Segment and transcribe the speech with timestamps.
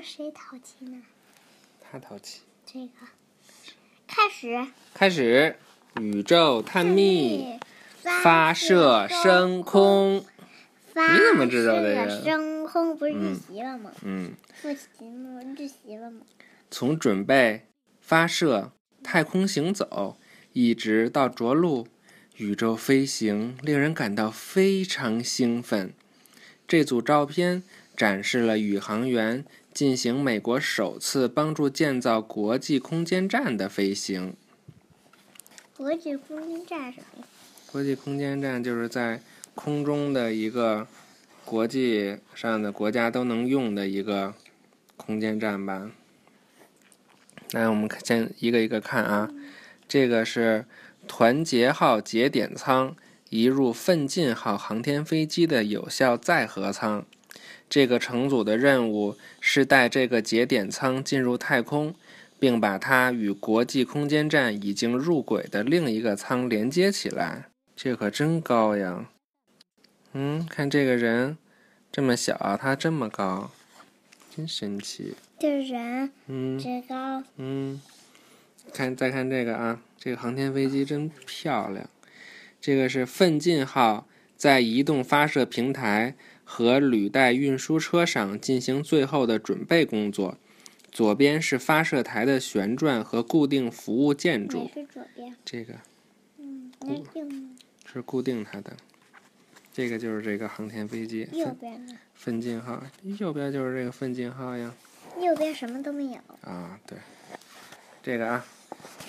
[0.00, 1.02] 说谁淘气呢？
[1.78, 2.40] 他淘气。
[2.64, 2.92] 这个
[4.06, 5.56] 开始开始，
[6.00, 7.58] 宇宙探秘，
[8.22, 10.24] 发射升空。
[10.94, 13.92] 发你怎么知道的呀射升空不是嗯预习了吗？
[14.02, 15.38] 嗯，复习吗？
[15.58, 16.22] 预习了吗？
[16.70, 17.66] 从准备、
[18.00, 18.72] 发射、
[19.02, 20.16] 太空行走，
[20.54, 21.86] 一直到着陆，
[22.36, 25.92] 宇宙飞行令人感到非常兴奋。
[26.66, 27.62] 这组照片
[28.00, 29.44] 展示了宇航员
[29.74, 34.34] 进行美国首次帮助建造国际空间站的飞行。
[35.76, 37.26] 国际空间站什么？
[37.70, 39.20] 国际空间站就是在
[39.54, 40.86] 空中的一个
[41.44, 44.32] 国际上的国家都能用的一个
[44.96, 45.90] 空间站吧。
[47.50, 49.30] 来，我们先一个一个看啊。
[49.86, 50.64] 这个是
[51.06, 52.96] 团结号节点舱
[53.28, 57.04] 移入奋进号航天飞机的有效载荷舱。
[57.68, 61.94] 这个乘组的任务是带这个节点舱进入太空，
[62.38, 67.46] 并把它与国际空间站已经入轨的另一个舱连接起来。
[67.76, 69.08] 这可真高呀！
[70.12, 71.38] 嗯，看这个人
[71.92, 73.52] 这么小，他这么高，
[74.34, 75.14] 真神奇。
[75.38, 77.80] 这人嗯这高，嗯，
[78.74, 81.88] 看再看这个啊，这个航天飞机真漂亮。
[82.60, 86.14] 这个是奋进号在移动发射平台
[86.52, 90.36] 和履带运输车上进行最后的准备工作。
[90.90, 95.36] 左边是发射台的旋转和固定服务建筑，是左边？
[95.44, 95.74] 这个
[96.38, 97.28] 嗯，那右
[97.86, 98.72] 是固定它的。
[99.72, 101.94] 这个就是这个航天飞机右边呢？
[102.14, 104.74] 奋进号，右边就是这个奋进号呀。
[105.20, 106.18] 右边什么都没有。
[106.40, 106.98] 啊，对，
[108.02, 108.44] 这个啊，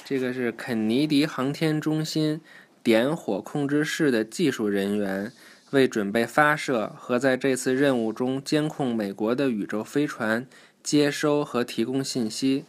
[0.05, 2.39] 这个是肯尼迪航天中心
[2.83, 5.31] 点火控制室的技术人员，
[5.71, 10.47] 为准备发射和在这次任务中监控美国的宇宙飞船
[10.81, 12.65] 接收和提供信息。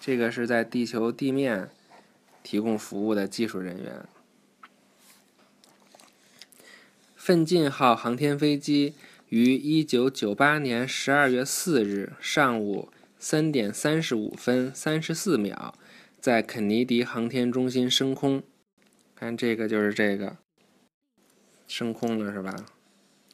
[0.00, 1.70] 这个是在地球地面
[2.42, 4.04] 提供服务的技术人员。
[7.16, 8.94] 奋进号航天飞机
[9.30, 15.74] 于一九九八年十二月四日上午三点三十五分三十四秒，
[16.20, 18.42] 在肯尼迪航天中心升空。
[19.16, 20.36] 看这个就是这个，
[21.76, 22.54] 升空了是吧？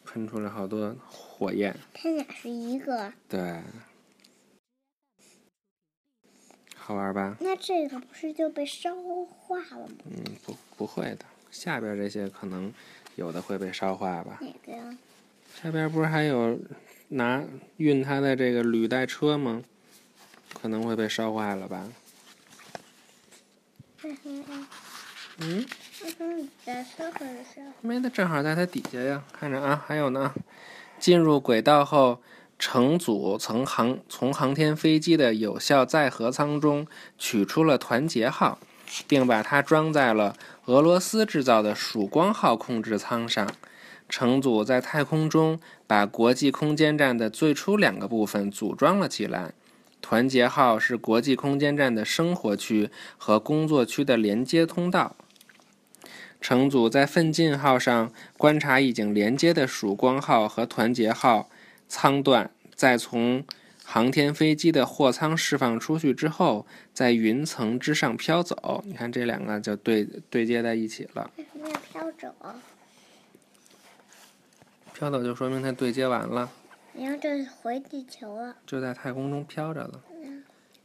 [0.02, 1.76] 喷出了好多火焰。
[1.92, 3.60] 它俩是一个，对，
[6.74, 7.36] 好玩吧？
[7.38, 8.94] 那这个不是就被烧
[9.26, 9.94] 化了吗？
[10.06, 12.72] 嗯，不不会的，下边这些可能
[13.16, 14.38] 有的会被烧化吧。
[14.40, 14.96] 哪个呀？
[15.62, 16.58] 下边不是还有
[17.08, 17.44] 拿
[17.76, 19.62] 运它的这个履带车吗？
[20.54, 21.92] 可能会被烧坏了吧？
[25.36, 25.66] 嗯
[27.82, 29.22] 没的，正好在它底下呀。
[29.32, 30.32] 看着啊，还有呢。
[30.98, 32.20] 进入轨道后，
[32.58, 36.86] 乘组从航从航天飞机的有效载荷舱中
[37.18, 38.58] 取出了团结号，
[39.06, 43.48] 并把它装在了俄罗斯制造的曙光号控制舱上。
[44.08, 49.52] 乘组在太空中把国际空间站的最初两个部分组装了起来。
[50.02, 55.14] 团结号是国际空间站的生活区和工作区的连接通道。
[56.40, 61.50] 乘组在奋进号上观察已经连接的曙光号和团结号
[61.88, 63.44] 舱段，再从
[63.84, 68.82] 航天飞机的货舱释放出去之后，在云层之上飘走。
[68.86, 71.30] 你看这两个就对对接在一起了。
[71.36, 72.34] 为什么要飘走？
[74.94, 76.50] 飘走就说明它对接完了，
[76.94, 77.28] 然后就
[77.60, 78.56] 回地球了。
[78.66, 80.02] 就在太空中飘着了，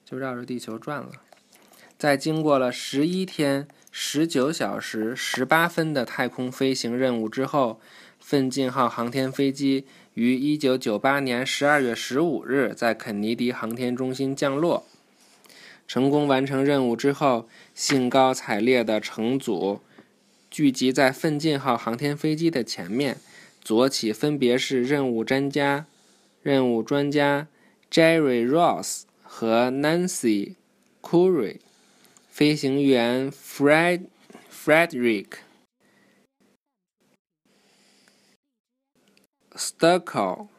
[0.03, 1.11] 就绕着地球转了。
[1.97, 3.67] 在经过了十一天
[3.97, 7.79] 十九小时十八分的太空飞行任务之后，
[8.19, 9.85] 奋进号航天飞机
[10.15, 14.85] 于一九九八年十二月十五日在肯尼迪航天中心降落。
[15.87, 19.79] 成功完成任务之后，兴高采烈的乘组
[20.51, 23.15] 聚集在奋进号航天飞机的前面，
[23.61, 25.85] 左起分别是任务专家、
[26.43, 27.47] 任务专家
[27.89, 30.55] Jerry Ross 和 Nancy
[31.01, 31.59] Curry，
[32.35, 34.07] 飞行员 Fred
[34.51, 35.37] Frederick
[39.53, 40.49] Stucco，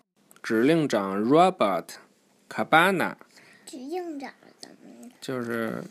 [0.43, 1.97] 指令长 Robert
[2.49, 3.17] Cabana，
[3.67, 5.11] 指令长怎么？
[5.21, 5.85] 就是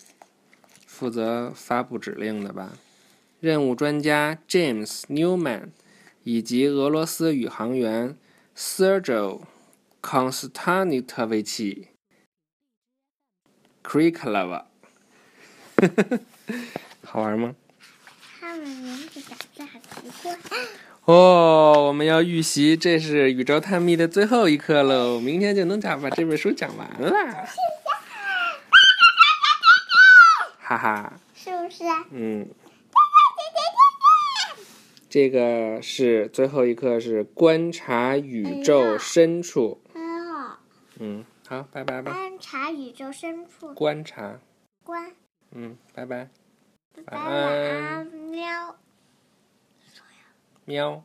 [0.87, 2.79] 负责发布指令的吧。
[3.39, 5.69] 任务专家 James Newman
[6.23, 8.17] 以及俄罗斯宇航员
[8.55, 9.43] Sergei
[10.01, 11.89] Konstantinovich
[13.83, 14.65] Krikalev，
[17.03, 17.55] 好玩吗？
[18.39, 20.57] 他们名字长得很奇怪。
[21.05, 27.11] 哦，我们要预习，这是宇宙探秘的最后一课喽，明天就能讲把这本书讲完了。
[30.57, 31.83] 哈哈，是不是？
[32.11, 32.47] 嗯，
[35.07, 39.79] 这个是最后一课，是观察宇宙深处。
[39.93, 40.59] 很好。
[40.99, 42.11] 嗯，好，拜拜吧。
[42.11, 43.73] 观察宇宙深处。
[43.75, 44.39] 观察。
[44.83, 45.11] 观。
[45.57, 46.27] 嗯，拜拜。
[47.05, 48.75] 拜拜，晚安，喵。
[50.65, 51.03] 喵。